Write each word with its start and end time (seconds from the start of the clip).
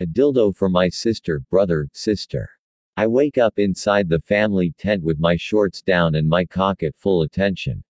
A 0.00 0.06
dildo 0.06 0.54
for 0.54 0.68
my 0.68 0.88
sister, 0.88 1.40
brother, 1.50 1.88
sister. 1.92 2.48
I 2.96 3.08
wake 3.08 3.36
up 3.36 3.58
inside 3.58 4.08
the 4.08 4.20
family 4.20 4.72
tent 4.78 5.02
with 5.02 5.18
my 5.18 5.34
shorts 5.34 5.82
down 5.82 6.14
and 6.14 6.28
my 6.28 6.44
cock 6.44 6.84
at 6.84 6.94
full 6.94 7.22
attention. 7.22 7.82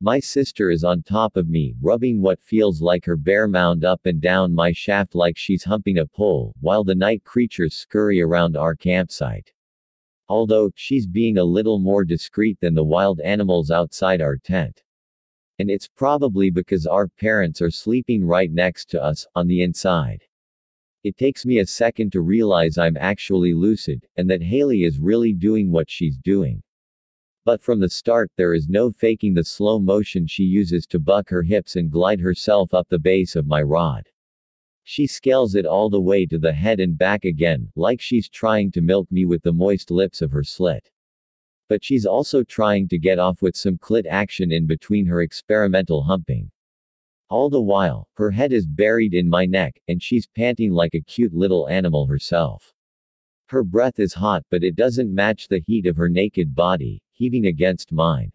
My 0.00 0.18
sister 0.18 0.68
is 0.68 0.82
on 0.82 1.04
top 1.04 1.36
of 1.36 1.48
me, 1.48 1.76
rubbing 1.80 2.20
what 2.20 2.42
feels 2.42 2.82
like 2.82 3.04
her 3.04 3.16
bare 3.16 3.46
mound 3.46 3.84
up 3.84 4.04
and 4.06 4.20
down 4.20 4.52
my 4.52 4.72
shaft 4.72 5.14
like 5.14 5.36
she's 5.36 5.62
humping 5.62 5.98
a 5.98 6.06
pole, 6.06 6.56
while 6.58 6.82
the 6.82 6.96
night 6.96 7.22
creatures 7.22 7.76
scurry 7.76 8.20
around 8.20 8.56
our 8.56 8.74
campsite. 8.74 9.52
Although, 10.28 10.72
she's 10.74 11.06
being 11.06 11.38
a 11.38 11.44
little 11.44 11.78
more 11.78 12.04
discreet 12.04 12.58
than 12.58 12.74
the 12.74 12.82
wild 12.82 13.20
animals 13.20 13.70
outside 13.70 14.20
our 14.20 14.38
tent. 14.38 14.82
And 15.60 15.70
it's 15.70 15.86
probably 15.86 16.50
because 16.50 16.84
our 16.84 17.06
parents 17.06 17.62
are 17.62 17.70
sleeping 17.70 18.24
right 18.24 18.50
next 18.50 18.90
to 18.90 19.00
us, 19.00 19.24
on 19.36 19.46
the 19.46 19.62
inside. 19.62 20.24
It 21.04 21.16
takes 21.16 21.46
me 21.46 21.58
a 21.58 21.66
second 21.66 22.10
to 22.12 22.22
realize 22.22 22.76
I'm 22.76 22.96
actually 22.96 23.54
lucid, 23.54 24.06
and 24.16 24.28
that 24.30 24.42
Haley 24.42 24.82
is 24.82 24.98
really 24.98 25.32
doing 25.32 25.70
what 25.70 25.88
she's 25.88 26.18
doing. 26.18 26.62
But 27.44 27.62
from 27.62 27.78
the 27.78 27.88
start, 27.88 28.30
there 28.36 28.52
is 28.52 28.68
no 28.68 28.90
faking 28.90 29.32
the 29.32 29.44
slow 29.44 29.78
motion 29.78 30.26
she 30.26 30.42
uses 30.42 30.86
to 30.88 30.98
buck 30.98 31.28
her 31.30 31.42
hips 31.42 31.76
and 31.76 31.90
glide 31.90 32.20
herself 32.20 32.74
up 32.74 32.88
the 32.88 32.98
base 32.98 33.36
of 33.36 33.46
my 33.46 33.62
rod. 33.62 34.08
She 34.82 35.06
scales 35.06 35.54
it 35.54 35.66
all 35.66 35.88
the 35.88 36.00
way 36.00 36.26
to 36.26 36.38
the 36.38 36.52
head 36.52 36.80
and 36.80 36.98
back 36.98 37.24
again, 37.24 37.70
like 37.76 38.00
she's 38.00 38.28
trying 38.28 38.72
to 38.72 38.80
milk 38.80 39.10
me 39.12 39.24
with 39.24 39.42
the 39.42 39.52
moist 39.52 39.90
lips 39.90 40.20
of 40.20 40.32
her 40.32 40.42
slit. 40.42 40.90
But 41.68 41.84
she's 41.84 42.06
also 42.06 42.42
trying 42.42 42.88
to 42.88 42.98
get 42.98 43.18
off 43.18 43.40
with 43.40 43.54
some 43.54 43.78
clit 43.78 44.06
action 44.06 44.50
in 44.50 44.66
between 44.66 45.06
her 45.06 45.22
experimental 45.22 46.02
humping. 46.02 46.50
All 47.30 47.50
the 47.50 47.60
while, 47.60 48.08
her 48.14 48.30
head 48.30 48.52
is 48.52 48.66
buried 48.66 49.12
in 49.12 49.28
my 49.28 49.44
neck, 49.44 49.78
and 49.88 50.02
she's 50.02 50.26
panting 50.26 50.72
like 50.72 50.94
a 50.94 51.00
cute 51.02 51.34
little 51.34 51.68
animal 51.68 52.06
herself. 52.06 52.72
Her 53.48 53.62
breath 53.62 53.98
is 53.98 54.14
hot, 54.14 54.44
but 54.50 54.64
it 54.64 54.76
doesn't 54.76 55.14
match 55.14 55.46
the 55.46 55.62
heat 55.66 55.86
of 55.86 55.96
her 55.96 56.08
naked 56.08 56.54
body, 56.54 57.02
heaving 57.12 57.46
against 57.46 57.92
mine. 57.92 58.30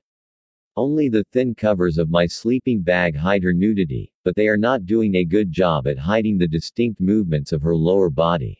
Only 0.75 1.09
the 1.09 1.23
thin 1.31 1.55
covers 1.55 1.97
of 1.97 2.09
my 2.09 2.27
sleeping 2.27 2.81
bag 2.81 3.15
hide 3.15 3.43
her 3.43 3.53
nudity, 3.53 4.11
but 4.23 4.35
they 4.35 4.47
are 4.47 4.57
not 4.57 4.85
doing 4.85 5.15
a 5.15 5.25
good 5.25 5.51
job 5.51 5.87
at 5.87 5.97
hiding 5.97 6.37
the 6.37 6.47
distinct 6.47 6.99
movements 6.99 7.51
of 7.51 7.61
her 7.61 7.75
lower 7.75 8.09
body. 8.09 8.59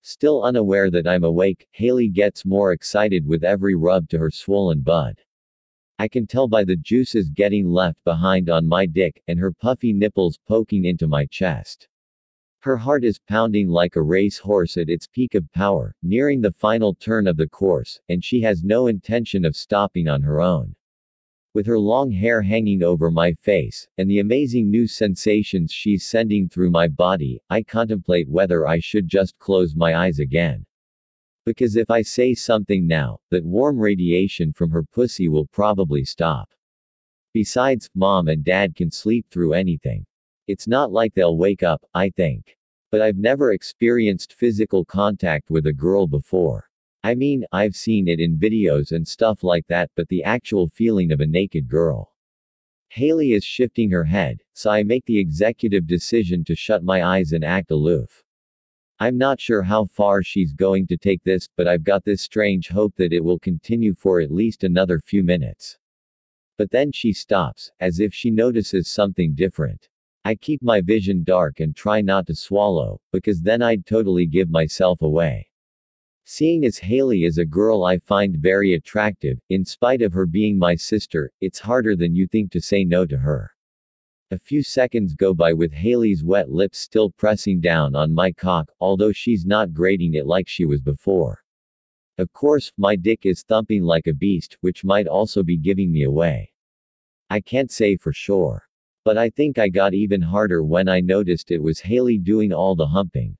Still 0.00 0.42
unaware 0.42 0.90
that 0.90 1.06
I'm 1.06 1.24
awake, 1.24 1.66
Haley 1.72 2.08
gets 2.08 2.44
more 2.44 2.72
excited 2.72 3.26
with 3.26 3.44
every 3.44 3.74
rub 3.74 4.08
to 4.08 4.18
her 4.18 4.30
swollen 4.30 4.80
bud. 4.80 5.16
I 6.02 6.08
can 6.08 6.26
tell 6.26 6.48
by 6.48 6.64
the 6.64 6.74
juices 6.74 7.30
getting 7.30 7.68
left 7.68 8.02
behind 8.02 8.50
on 8.50 8.66
my 8.66 8.86
dick, 8.86 9.22
and 9.28 9.38
her 9.38 9.52
puffy 9.52 9.92
nipples 9.92 10.36
poking 10.48 10.84
into 10.84 11.06
my 11.06 11.26
chest. 11.26 11.86
Her 12.58 12.76
heart 12.76 13.04
is 13.04 13.20
pounding 13.20 13.68
like 13.68 13.94
a 13.94 14.02
race 14.02 14.36
horse 14.36 14.76
at 14.76 14.90
its 14.90 15.06
peak 15.06 15.36
of 15.36 15.48
power, 15.52 15.94
nearing 16.02 16.40
the 16.40 16.50
final 16.50 16.92
turn 16.92 17.28
of 17.28 17.36
the 17.36 17.48
course, 17.48 18.00
and 18.08 18.24
she 18.24 18.40
has 18.40 18.64
no 18.64 18.88
intention 18.88 19.44
of 19.44 19.54
stopping 19.54 20.08
on 20.08 20.22
her 20.22 20.40
own. 20.40 20.74
With 21.54 21.66
her 21.66 21.78
long 21.78 22.10
hair 22.10 22.42
hanging 22.42 22.82
over 22.82 23.08
my 23.12 23.32
face, 23.34 23.86
and 23.96 24.10
the 24.10 24.18
amazing 24.18 24.68
new 24.68 24.88
sensations 24.88 25.70
she's 25.70 26.10
sending 26.10 26.48
through 26.48 26.72
my 26.72 26.88
body, 26.88 27.40
I 27.48 27.62
contemplate 27.62 28.28
whether 28.28 28.66
I 28.66 28.80
should 28.80 29.06
just 29.06 29.38
close 29.38 29.76
my 29.76 29.94
eyes 29.94 30.18
again. 30.18 30.66
Because 31.44 31.76
if 31.76 31.90
I 31.90 32.02
say 32.02 32.34
something 32.34 32.86
now, 32.86 33.18
that 33.30 33.44
warm 33.44 33.78
radiation 33.78 34.52
from 34.52 34.70
her 34.70 34.84
pussy 34.84 35.28
will 35.28 35.46
probably 35.46 36.04
stop. 36.04 36.48
Besides, 37.34 37.90
mom 37.94 38.28
and 38.28 38.44
dad 38.44 38.74
can 38.76 38.90
sleep 38.90 39.26
through 39.30 39.54
anything. 39.54 40.06
It's 40.46 40.68
not 40.68 40.92
like 40.92 41.14
they'll 41.14 41.36
wake 41.36 41.62
up, 41.62 41.82
I 41.94 42.10
think. 42.10 42.56
But 42.90 43.00
I've 43.00 43.16
never 43.16 43.52
experienced 43.52 44.34
physical 44.34 44.84
contact 44.84 45.50
with 45.50 45.66
a 45.66 45.72
girl 45.72 46.06
before. 46.06 46.68
I 47.02 47.14
mean, 47.16 47.44
I've 47.50 47.74
seen 47.74 48.06
it 48.06 48.20
in 48.20 48.38
videos 48.38 48.92
and 48.92 49.06
stuff 49.06 49.42
like 49.42 49.66
that, 49.66 49.90
but 49.96 50.06
the 50.08 50.22
actual 50.22 50.68
feeling 50.68 51.10
of 51.10 51.20
a 51.20 51.26
naked 51.26 51.68
girl. 51.68 52.14
Haley 52.90 53.32
is 53.32 53.42
shifting 53.42 53.90
her 53.90 54.04
head, 54.04 54.42
so 54.52 54.70
I 54.70 54.82
make 54.82 55.06
the 55.06 55.18
executive 55.18 55.86
decision 55.86 56.44
to 56.44 56.54
shut 56.54 56.84
my 56.84 57.02
eyes 57.02 57.32
and 57.32 57.44
act 57.44 57.70
aloof. 57.70 58.22
I'm 59.02 59.18
not 59.18 59.40
sure 59.40 59.62
how 59.62 59.86
far 59.86 60.22
she's 60.22 60.52
going 60.52 60.86
to 60.86 60.96
take 60.96 61.24
this, 61.24 61.48
but 61.56 61.66
I've 61.66 61.82
got 61.82 62.04
this 62.04 62.22
strange 62.22 62.68
hope 62.68 62.94
that 62.98 63.12
it 63.12 63.24
will 63.24 63.40
continue 63.40 63.96
for 63.96 64.20
at 64.20 64.30
least 64.30 64.62
another 64.62 65.00
few 65.00 65.24
minutes. 65.24 65.76
But 66.56 66.70
then 66.70 66.92
she 66.92 67.12
stops, 67.12 67.72
as 67.80 67.98
if 67.98 68.14
she 68.14 68.30
notices 68.30 68.86
something 68.86 69.34
different. 69.34 69.88
I 70.24 70.36
keep 70.36 70.62
my 70.62 70.80
vision 70.80 71.24
dark 71.24 71.58
and 71.58 71.74
try 71.74 72.00
not 72.00 72.28
to 72.28 72.36
swallow, 72.36 73.00
because 73.10 73.42
then 73.42 73.60
I'd 73.60 73.86
totally 73.86 74.24
give 74.24 74.50
myself 74.50 75.02
away. 75.02 75.48
Seeing 76.22 76.64
as 76.64 76.78
Haley 76.78 77.24
is 77.24 77.38
a 77.38 77.44
girl 77.44 77.82
I 77.82 77.98
find 77.98 78.36
very 78.36 78.74
attractive, 78.74 79.40
in 79.50 79.64
spite 79.64 80.02
of 80.02 80.12
her 80.12 80.26
being 80.26 80.56
my 80.56 80.76
sister, 80.76 81.32
it's 81.40 81.58
harder 81.58 81.96
than 81.96 82.14
you 82.14 82.28
think 82.28 82.52
to 82.52 82.60
say 82.60 82.84
no 82.84 83.04
to 83.06 83.18
her. 83.18 83.50
A 84.32 84.38
few 84.38 84.62
seconds 84.62 85.14
go 85.14 85.34
by 85.34 85.52
with 85.52 85.74
Haley's 85.74 86.24
wet 86.24 86.50
lips 86.50 86.78
still 86.78 87.10
pressing 87.10 87.60
down 87.60 87.94
on 87.94 88.14
my 88.14 88.32
cock, 88.32 88.72
although 88.80 89.12
she's 89.12 89.44
not 89.44 89.74
grating 89.74 90.14
it 90.14 90.24
like 90.24 90.48
she 90.48 90.64
was 90.64 90.80
before. 90.80 91.44
Of 92.16 92.32
course, 92.32 92.72
my 92.78 92.96
dick 92.96 93.26
is 93.26 93.42
thumping 93.42 93.82
like 93.82 94.06
a 94.06 94.14
beast, 94.14 94.56
which 94.62 94.84
might 94.84 95.06
also 95.06 95.42
be 95.42 95.58
giving 95.58 95.92
me 95.92 96.04
away. 96.04 96.50
I 97.28 97.42
can't 97.42 97.70
say 97.70 97.94
for 97.94 98.14
sure. 98.14 98.66
But 99.04 99.18
I 99.18 99.28
think 99.28 99.58
I 99.58 99.68
got 99.68 99.92
even 99.92 100.22
harder 100.22 100.64
when 100.64 100.88
I 100.88 101.00
noticed 101.00 101.50
it 101.50 101.62
was 101.62 101.80
Haley 101.80 102.16
doing 102.16 102.54
all 102.54 102.74
the 102.74 102.86
humping. 102.86 103.36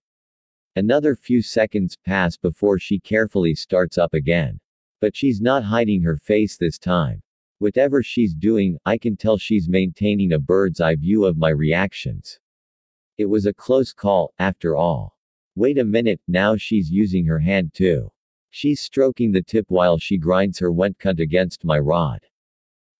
Another 0.76 1.16
few 1.16 1.40
seconds 1.40 1.96
pass 2.04 2.36
before 2.36 2.78
she 2.78 3.00
carefully 3.00 3.54
starts 3.54 3.96
up 3.96 4.12
again. 4.12 4.60
But 5.00 5.16
she's 5.16 5.40
not 5.40 5.64
hiding 5.64 6.02
her 6.02 6.18
face 6.18 6.58
this 6.58 6.78
time. 6.78 7.22
Whatever 7.62 8.02
she's 8.02 8.34
doing, 8.34 8.76
I 8.84 8.98
can 8.98 9.16
tell 9.16 9.38
she's 9.38 9.68
maintaining 9.68 10.32
a 10.32 10.38
bird's 10.40 10.80
eye 10.80 10.96
view 10.96 11.24
of 11.24 11.36
my 11.36 11.50
reactions. 11.50 12.40
It 13.18 13.26
was 13.26 13.46
a 13.46 13.54
close 13.54 13.92
call, 13.92 14.34
after 14.40 14.74
all. 14.74 15.16
Wait 15.54 15.78
a 15.78 15.84
minute, 15.84 16.20
now 16.26 16.56
she's 16.56 16.90
using 16.90 17.24
her 17.24 17.38
hand 17.38 17.72
too. 17.72 18.10
She's 18.50 18.80
stroking 18.80 19.30
the 19.30 19.44
tip 19.44 19.66
while 19.68 19.96
she 19.96 20.18
grinds 20.18 20.58
her 20.58 20.72
wet 20.72 20.98
cunt 20.98 21.20
against 21.20 21.64
my 21.64 21.78
rod. 21.78 22.18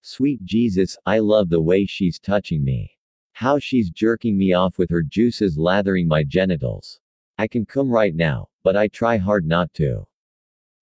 Sweet 0.01 0.45
Jesus, 0.45 0.97
I 1.07 1.19
love 1.19 1.49
the 1.49 1.61
way 1.61 1.85
she's 1.85 2.21
touching 2.21 2.63
me. 2.63 2.89
How 3.33 3.59
she's 3.59 3.91
jerking 3.91 4.39
me 4.39 4.53
off 4.53 4.79
with 4.79 4.91
her 4.91 5.03
juices 5.03 5.59
lathering 5.59 6.07
my 6.07 6.23
genitals. 6.23 7.01
I 7.37 7.49
can 7.49 7.67
come 7.67 7.91
right 7.91 8.15
now, 8.15 8.49
but 8.63 8.77
I 8.77 8.87
try 8.87 9.17
hard 9.17 9.45
not 9.45 9.75
to. 9.75 10.07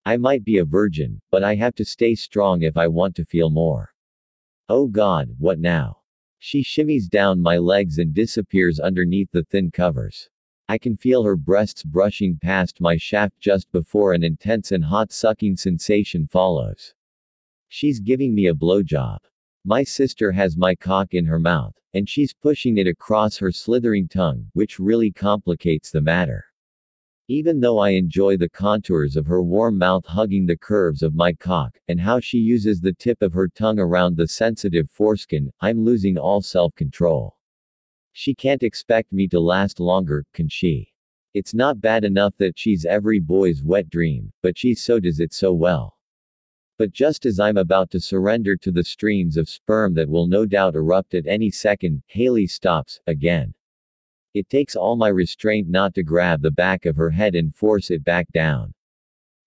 I 0.04 0.16
might 0.16 0.44
be 0.44 0.58
a 0.58 0.64
virgin, 0.64 1.20
but 1.30 1.44
I 1.44 1.54
have 1.56 1.74
to 1.76 1.84
stay 1.84 2.14
strong 2.14 2.62
if 2.62 2.76
I 2.76 2.88
want 2.88 3.14
to 3.16 3.24
feel 3.24 3.50
more. 3.50 3.92
Oh 4.68 4.86
god, 4.86 5.34
what 5.38 5.58
now? 5.58 5.98
She 6.38 6.62
shimmies 6.62 7.08
down 7.08 7.42
my 7.42 7.58
legs 7.58 7.98
and 7.98 8.14
disappears 8.14 8.80
underneath 8.80 9.30
the 9.30 9.44
thin 9.44 9.70
covers. 9.70 10.30
I 10.68 10.78
can 10.78 10.96
feel 10.96 11.24
her 11.24 11.36
breasts 11.36 11.82
brushing 11.82 12.38
past 12.40 12.80
my 12.80 12.96
shaft 12.96 13.38
just 13.40 13.70
before 13.72 14.14
an 14.14 14.24
intense 14.24 14.72
and 14.72 14.84
hot 14.84 15.12
sucking 15.12 15.56
sensation 15.56 16.26
follows. 16.26 16.94
She's 17.68 18.00
giving 18.00 18.34
me 18.34 18.46
a 18.46 18.54
blowjob. 18.54 19.18
My 19.64 19.82
sister 19.82 20.32
has 20.32 20.56
my 20.56 20.74
cock 20.74 21.12
in 21.12 21.26
her 21.26 21.38
mouth, 21.38 21.74
and 21.92 22.08
she's 22.08 22.32
pushing 22.32 22.78
it 22.78 22.86
across 22.86 23.36
her 23.36 23.52
slithering 23.52 24.08
tongue, 24.08 24.50
which 24.54 24.78
really 24.78 25.10
complicates 25.10 25.90
the 25.90 26.00
matter. 26.00 26.46
Even 27.32 27.60
though 27.60 27.78
I 27.78 27.90
enjoy 27.90 28.36
the 28.36 28.48
contours 28.48 29.14
of 29.14 29.24
her 29.26 29.40
warm 29.40 29.78
mouth 29.78 30.04
hugging 30.04 30.46
the 30.46 30.56
curves 30.56 31.00
of 31.00 31.14
my 31.14 31.32
cock, 31.32 31.78
and 31.86 32.00
how 32.00 32.18
she 32.18 32.38
uses 32.38 32.80
the 32.80 32.92
tip 32.92 33.22
of 33.22 33.32
her 33.32 33.46
tongue 33.46 33.78
around 33.78 34.16
the 34.16 34.26
sensitive 34.26 34.90
foreskin, 34.90 35.48
I'm 35.60 35.84
losing 35.84 36.18
all 36.18 36.42
self 36.42 36.74
control. 36.74 37.38
She 38.10 38.34
can't 38.34 38.64
expect 38.64 39.12
me 39.12 39.28
to 39.28 39.38
last 39.38 39.78
longer, 39.78 40.24
can 40.34 40.48
she? 40.48 40.92
It's 41.32 41.54
not 41.54 41.80
bad 41.80 42.04
enough 42.04 42.36
that 42.38 42.58
she's 42.58 42.84
every 42.84 43.20
boy's 43.20 43.62
wet 43.62 43.88
dream, 43.90 44.32
but 44.42 44.58
she 44.58 44.74
so 44.74 44.98
does 44.98 45.20
it 45.20 45.32
so 45.32 45.52
well. 45.52 45.96
But 46.78 46.90
just 46.90 47.26
as 47.26 47.38
I'm 47.38 47.58
about 47.58 47.92
to 47.92 48.00
surrender 48.00 48.56
to 48.56 48.72
the 48.72 48.82
streams 48.82 49.36
of 49.36 49.48
sperm 49.48 49.94
that 49.94 50.08
will 50.08 50.26
no 50.26 50.46
doubt 50.46 50.74
erupt 50.74 51.14
at 51.14 51.28
any 51.28 51.52
second, 51.52 52.02
Haley 52.08 52.48
stops, 52.48 52.98
again. 53.06 53.54
It 54.32 54.48
takes 54.48 54.76
all 54.76 54.96
my 54.96 55.08
restraint 55.08 55.68
not 55.68 55.94
to 55.94 56.02
grab 56.02 56.40
the 56.40 56.50
back 56.52 56.86
of 56.86 56.96
her 56.96 57.10
head 57.10 57.34
and 57.34 57.54
force 57.54 57.90
it 57.90 58.04
back 58.04 58.30
down. 58.32 58.72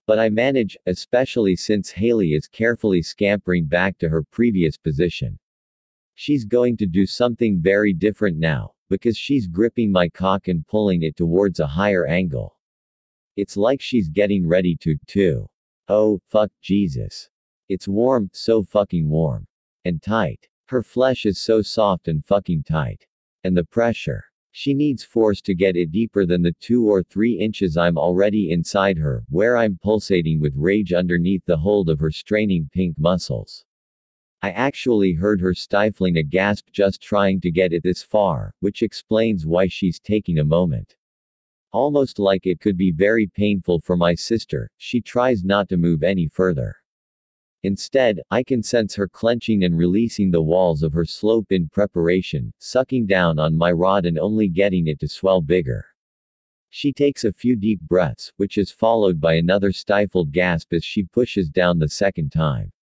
But 0.05 0.19
I 0.19 0.27
manage, 0.27 0.77
especially 0.85 1.55
since 1.55 1.89
Haley 1.89 2.33
is 2.33 2.47
carefully 2.47 3.01
scampering 3.01 3.65
back 3.65 3.97
to 3.99 4.09
her 4.09 4.23
previous 4.23 4.77
position. 4.77 5.39
She's 6.15 6.43
going 6.43 6.75
to 6.77 6.85
do 6.85 7.05
something 7.05 7.61
very 7.61 7.93
different 7.93 8.37
now, 8.37 8.73
because 8.89 9.17
she's 9.17 9.47
gripping 9.47 9.91
my 9.91 10.09
cock 10.09 10.49
and 10.49 10.67
pulling 10.67 11.03
it 11.03 11.15
towards 11.15 11.61
a 11.61 11.67
higher 11.67 12.05
angle. 12.05 12.57
It's 13.37 13.55
like 13.55 13.81
she's 13.81 14.09
getting 14.09 14.45
ready 14.45 14.75
to, 14.81 14.97
too. 15.07 15.47
Oh, 15.87 16.19
fuck, 16.27 16.51
Jesus. 16.61 17.29
It's 17.69 17.87
warm, 17.87 18.29
so 18.33 18.63
fucking 18.63 19.09
warm. 19.09 19.47
And 19.85 20.01
tight. 20.01 20.47
Her 20.67 20.83
flesh 20.83 21.25
is 21.25 21.39
so 21.39 21.61
soft 21.61 22.09
and 22.09 22.23
fucking 22.25 22.63
tight. 22.63 23.07
And 23.45 23.55
the 23.55 23.63
pressure. 23.63 24.25
She 24.55 24.75
needs 24.75 25.03
force 25.03 25.41
to 25.41 25.55
get 25.55 25.75
it 25.75 25.89
deeper 25.91 26.27
than 26.27 26.43
the 26.43 26.53
2 26.59 26.87
or 26.87 27.01
3 27.01 27.39
inches 27.39 27.75
I'm 27.75 27.97
already 27.97 28.51
inside 28.51 28.99
her, 28.99 29.25
where 29.29 29.57
I'm 29.57 29.79
pulsating 29.81 30.39
with 30.39 30.53
rage 30.55 30.93
underneath 30.93 31.43
the 31.45 31.57
hold 31.57 31.89
of 31.89 31.99
her 31.99 32.11
straining 32.11 32.69
pink 32.71 32.95
muscles. 32.99 33.65
I 34.43 34.51
actually 34.51 35.13
heard 35.13 35.41
her 35.41 35.55
stifling 35.55 36.17
a 36.17 36.23
gasp 36.23 36.67
just 36.71 37.01
trying 37.01 37.41
to 37.41 37.49
get 37.49 37.73
it 37.73 37.81
this 37.81 38.03
far, 38.03 38.53
which 38.59 38.83
explains 38.83 39.47
why 39.47 39.65
she's 39.65 39.99
taking 39.99 40.37
a 40.37 40.43
moment. 40.43 40.97
Almost 41.71 42.19
like 42.19 42.45
it 42.45 42.59
could 42.59 42.77
be 42.77 42.91
very 42.91 43.25
painful 43.25 43.79
for 43.79 43.97
my 43.97 44.13
sister, 44.13 44.69
she 44.77 45.01
tries 45.01 45.43
not 45.43 45.67
to 45.69 45.77
move 45.77 46.03
any 46.03 46.27
further. 46.27 46.75
Instead, 47.65 48.19
I 48.29 48.43
can 48.43 48.61
sense 48.61 48.93
her 48.95 49.07
clenching 49.07 49.63
and 49.63 49.77
releasing 49.77 50.29
the 50.29 50.41
walls 50.41 50.83
of 50.83 50.91
her 50.91 51.05
slope 51.05 51.51
in 51.53 51.69
preparation, 51.69 52.51
sucking 52.57 53.05
down 53.05 53.39
on 53.39 53.55
my 53.55 53.71
rod 53.71 54.05
and 54.05 54.19
only 54.19 54.49
getting 54.49 54.87
it 54.87 54.99
to 54.99 55.07
swell 55.07 55.41
bigger. 55.41 55.85
She 56.69 56.91
takes 56.91 57.23
a 57.23 57.31
few 57.31 57.55
deep 57.55 57.79
breaths, 57.79 58.33
which 58.35 58.57
is 58.57 58.69
followed 58.69 59.21
by 59.21 59.35
another 59.35 59.71
stifled 59.71 60.33
gasp 60.33 60.73
as 60.73 60.83
she 60.83 61.03
pushes 61.03 61.49
down 61.49 61.79
the 61.79 61.87
second 61.87 62.33
time. 62.33 62.73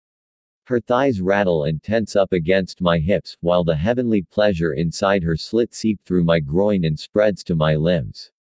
Her 0.63 0.79
thighs 0.79 1.21
rattle 1.21 1.65
and 1.65 1.83
tense 1.83 2.15
up 2.15 2.33
against 2.33 2.81
my 2.81 2.97
hips, 2.97 3.37
while 3.41 3.63
the 3.63 3.75
heavenly 3.75 4.23
pleasure 4.23 4.73
inside 4.73 5.21
her 5.21 5.37
slit 5.37 5.75
seep 5.75 6.01
through 6.05 6.23
my 6.23 6.39
groin 6.39 6.85
and 6.85 6.97
spreads 6.99 7.43
to 7.43 7.55
my 7.55 7.75
limbs. 7.75 8.31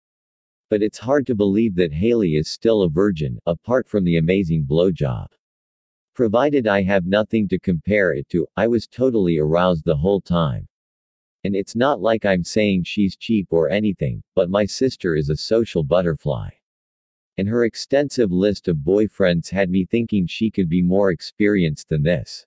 But 0.69 0.81
it's 0.81 0.97
hard 0.97 1.27
to 1.27 1.35
believe 1.35 1.75
that 1.75 1.93
Haley 1.93 2.35
is 2.35 2.47
still 2.47 2.81
a 2.81 2.89
virgin, 2.89 3.37
apart 3.45 3.87
from 3.87 4.05
the 4.05 4.17
amazing 4.17 4.63
blowjob. 4.63 5.27
Provided 6.13 6.67
I 6.67 6.81
have 6.81 7.05
nothing 7.05 7.47
to 7.47 7.57
compare 7.57 8.11
it 8.11 8.27
to, 8.29 8.45
I 8.57 8.67
was 8.67 8.85
totally 8.85 9.37
aroused 9.37 9.85
the 9.85 9.95
whole 9.95 10.19
time. 10.19 10.67
And 11.45 11.55
it's 11.55 11.75
not 11.75 12.01
like 12.01 12.25
I'm 12.25 12.43
saying 12.43 12.83
she's 12.83 13.15
cheap 13.15 13.47
or 13.49 13.69
anything, 13.69 14.21
but 14.35 14.49
my 14.49 14.65
sister 14.65 15.15
is 15.15 15.29
a 15.29 15.37
social 15.37 15.83
butterfly. 15.83 16.49
And 17.37 17.47
her 17.47 17.63
extensive 17.63 18.29
list 18.29 18.67
of 18.67 18.77
boyfriends 18.77 19.49
had 19.49 19.69
me 19.69 19.85
thinking 19.85 20.27
she 20.27 20.51
could 20.51 20.67
be 20.67 20.81
more 20.81 21.11
experienced 21.11 21.87
than 21.87 22.03
this. 22.03 22.45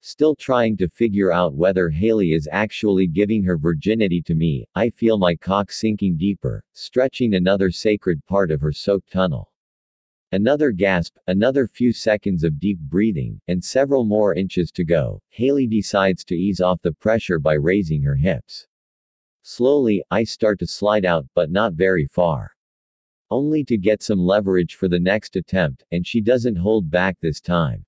Still 0.00 0.34
trying 0.34 0.76
to 0.78 0.88
figure 0.88 1.30
out 1.30 1.54
whether 1.54 1.90
Haley 1.90 2.32
is 2.32 2.48
actually 2.50 3.06
giving 3.06 3.44
her 3.44 3.56
virginity 3.56 4.20
to 4.22 4.34
me, 4.34 4.66
I 4.74 4.90
feel 4.90 5.16
my 5.16 5.36
cock 5.36 5.70
sinking 5.70 6.16
deeper, 6.16 6.64
stretching 6.72 7.34
another 7.34 7.70
sacred 7.70 8.24
part 8.26 8.50
of 8.50 8.60
her 8.62 8.72
soaked 8.72 9.12
tunnel. 9.12 9.49
Another 10.32 10.70
gasp, 10.70 11.16
another 11.26 11.66
few 11.66 11.92
seconds 11.92 12.44
of 12.44 12.60
deep 12.60 12.78
breathing, 12.78 13.40
and 13.48 13.64
several 13.64 14.04
more 14.04 14.32
inches 14.32 14.70
to 14.70 14.84
go. 14.84 15.20
Haley 15.30 15.66
decides 15.66 16.24
to 16.26 16.36
ease 16.36 16.60
off 16.60 16.80
the 16.82 16.92
pressure 16.92 17.40
by 17.40 17.54
raising 17.54 18.00
her 18.02 18.14
hips. 18.14 18.68
Slowly, 19.42 20.04
I 20.08 20.22
start 20.22 20.60
to 20.60 20.68
slide 20.68 21.04
out, 21.04 21.26
but 21.34 21.50
not 21.50 21.72
very 21.72 22.06
far. 22.06 22.52
Only 23.28 23.64
to 23.64 23.76
get 23.76 24.04
some 24.04 24.20
leverage 24.20 24.76
for 24.76 24.86
the 24.86 25.00
next 25.00 25.34
attempt, 25.34 25.82
and 25.90 26.06
she 26.06 26.20
doesn't 26.20 26.56
hold 26.56 26.88
back 26.88 27.18
this 27.18 27.40
time. 27.40 27.84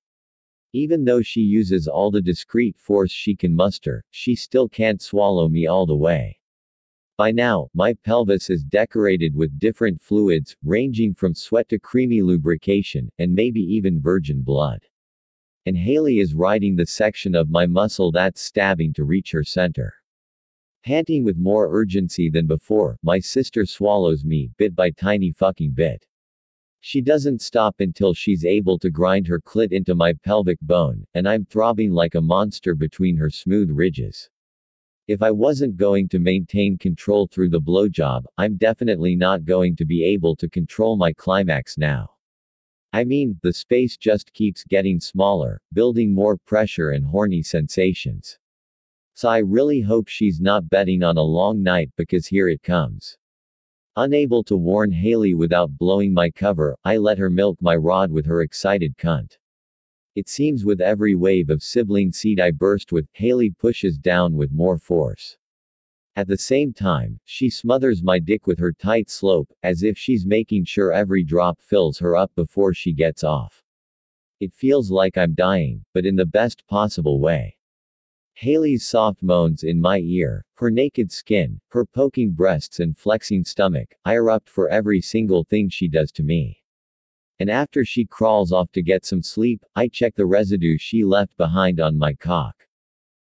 Even 0.73 1.05
though 1.05 1.21
she 1.21 1.39
uses 1.39 1.87
all 1.87 2.11
the 2.11 2.21
discreet 2.21 2.77
force 2.77 3.11
she 3.11 3.37
can 3.37 3.55
muster, 3.55 4.03
she 4.09 4.35
still 4.35 4.67
can't 4.67 5.01
swallow 5.01 5.47
me 5.47 5.67
all 5.67 5.85
the 5.85 5.95
way. 5.95 6.37
By 7.15 7.31
now, 7.31 7.69
my 7.75 7.93
pelvis 7.93 8.49
is 8.49 8.63
decorated 8.63 9.35
with 9.35 9.59
different 9.59 10.01
fluids, 10.01 10.55
ranging 10.63 11.13
from 11.13 11.35
sweat 11.35 11.69
to 11.69 11.77
creamy 11.77 12.23
lubrication, 12.23 13.07
and 13.19 13.31
maybe 13.31 13.61
even 13.61 14.01
virgin 14.01 14.41
blood. 14.41 14.81
And 15.67 15.77
Haley 15.77 16.17
is 16.19 16.33
riding 16.33 16.75
the 16.75 16.87
section 16.87 17.35
of 17.35 17.51
my 17.51 17.67
muscle 17.67 18.11
that's 18.11 18.41
stabbing 18.41 18.93
to 18.93 19.03
reach 19.03 19.31
her 19.31 19.43
center. 19.43 19.93
Panting 20.83 21.23
with 21.23 21.37
more 21.37 21.69
urgency 21.71 22.31
than 22.31 22.47
before, 22.47 22.97
my 23.03 23.19
sister 23.19 23.63
swallows 23.63 24.25
me, 24.25 24.49
bit 24.57 24.75
by 24.75 24.89
tiny 24.89 25.31
fucking 25.31 25.71
bit. 25.71 26.07
She 26.81 26.99
doesn't 26.99 27.43
stop 27.43 27.75
until 27.79 28.15
she's 28.15 28.43
able 28.43 28.79
to 28.79 28.89
grind 28.89 29.27
her 29.27 29.39
clit 29.39 29.71
into 29.71 29.93
my 29.93 30.13
pelvic 30.13 30.59
bone, 30.61 31.05
and 31.13 31.29
I'm 31.29 31.45
throbbing 31.45 31.91
like 31.91 32.15
a 32.15 32.21
monster 32.21 32.73
between 32.73 33.15
her 33.17 33.29
smooth 33.29 33.69
ridges. 33.69 34.29
If 35.07 35.21
I 35.21 35.31
wasn't 35.31 35.75
going 35.75 36.07
to 36.09 36.19
maintain 36.19 36.77
control 36.77 37.27
through 37.27 37.49
the 37.49 37.59
blowjob, 37.59 38.23
I'm 38.37 38.55
definitely 38.55 39.17
not 39.17 39.43
going 39.43 39.75
to 39.75 39.85
be 39.85 40.01
able 40.01 40.33
to 40.37 40.47
control 40.47 40.95
my 40.95 41.11
climax 41.11 41.77
now. 41.77 42.11
I 42.93 43.03
mean, 43.03 43.37
the 43.41 43.51
space 43.51 43.97
just 43.97 44.31
keeps 44.31 44.63
getting 44.63 45.01
smaller, 45.01 45.59
building 45.73 46.13
more 46.13 46.37
pressure 46.37 46.91
and 46.91 47.05
horny 47.05 47.43
sensations. 47.43 48.39
So 49.13 49.27
I 49.27 49.39
really 49.39 49.81
hope 49.81 50.07
she's 50.07 50.39
not 50.39 50.69
betting 50.69 51.03
on 51.03 51.17
a 51.17 51.21
long 51.21 51.61
night 51.61 51.91
because 51.97 52.25
here 52.25 52.47
it 52.47 52.63
comes. 52.63 53.17
Unable 53.97 54.41
to 54.45 54.55
warn 54.55 54.91
Haley 54.91 55.33
without 55.33 55.77
blowing 55.77 56.13
my 56.13 56.29
cover, 56.29 56.77
I 56.85 56.95
let 56.95 57.17
her 57.17 57.29
milk 57.29 57.61
my 57.61 57.75
rod 57.75 58.09
with 58.09 58.25
her 58.25 58.41
excited 58.41 58.97
cunt. 58.97 59.37
It 60.15 60.29
seems 60.29 60.63
with 60.63 60.79
every 60.79 61.15
wave 61.15 61.49
of 61.49 61.63
sibling 61.63 62.11
seed 62.11 62.39
I 62.39 62.51
burst 62.51 62.91
with, 62.91 63.07
Haley 63.13 63.49
pushes 63.49 63.97
down 63.97 64.35
with 64.35 64.51
more 64.51 64.77
force. 64.77 65.37
At 66.15 66.27
the 66.27 66.37
same 66.37 66.71
time, 66.71 67.19
she 67.25 67.49
smothers 67.49 68.03
my 68.03 68.19
dick 68.19 68.45
with 68.45 68.59
her 68.59 68.71
tight 68.71 69.09
slope, 69.09 69.51
as 69.63 69.81
if 69.81 69.97
she's 69.97 70.27
making 70.27 70.65
sure 70.65 70.93
every 70.93 71.23
drop 71.23 71.59
fills 71.59 71.97
her 71.97 72.15
up 72.15 72.31
before 72.35 72.75
she 72.75 72.93
gets 72.93 73.23
off. 73.23 73.63
It 74.39 74.53
feels 74.53 74.91
like 74.91 75.17
I'm 75.17 75.33
dying, 75.33 75.83
but 75.93 76.05
in 76.05 76.15
the 76.15 76.27
best 76.27 76.67
possible 76.67 77.19
way. 77.19 77.57
Haley's 78.35 78.85
soft 78.85 79.23
moans 79.23 79.63
in 79.63 79.81
my 79.81 79.99
ear, 79.99 80.45
her 80.55 80.69
naked 80.69 81.11
skin, 81.11 81.59
her 81.69 81.85
poking 81.85 82.31
breasts 82.31 82.79
and 82.79 82.95
flexing 82.95 83.45
stomach, 83.45 83.95
I 84.05 84.13
erupt 84.13 84.49
for 84.49 84.69
every 84.69 85.01
single 85.01 85.43
thing 85.43 85.69
she 85.69 85.87
does 85.87 86.11
to 86.11 86.23
me. 86.23 86.62
And 87.43 87.51
after 87.51 87.83
she 87.83 88.05
crawls 88.05 88.53
off 88.53 88.71
to 88.71 88.81
get 88.81 89.03
some 89.03 89.21
sleep, 89.21 89.65
I 89.75 89.89
check 89.89 90.15
the 90.15 90.25
residue 90.25 90.77
she 90.77 91.03
left 91.03 91.35
behind 91.35 91.81
on 91.81 91.97
my 91.97 92.13
cock. 92.13 92.55